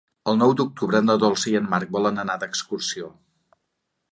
El 0.31 0.37
nou 0.43 0.53
d'octubre 0.61 1.01
na 1.03 1.15
Dolça 1.23 1.51
i 1.51 1.53
en 1.59 1.67
Marc 1.73 1.91
volen 1.99 2.19
anar 2.25 2.39
d'excursió. 2.45 3.11